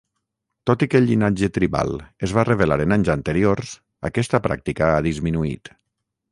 Tot 0.69 0.85
i 0.85 0.87
que 0.93 0.99
el 1.03 1.09
llinatge 1.09 1.49
tribal 1.57 1.93
es 2.29 2.33
va 2.39 2.47
revelar 2.49 2.79
en 2.87 2.97
anys 2.97 3.13
anteriors, 3.17 3.77
aquesta 4.13 4.43
pràctica 4.49 4.93
ha 4.97 5.07
disminuït. 5.13 5.75